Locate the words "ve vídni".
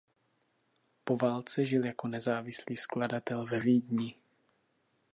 3.45-4.15